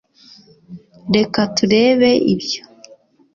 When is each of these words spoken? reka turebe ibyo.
reka 1.15 1.39
turebe 1.55 2.11
ibyo. 2.33 2.61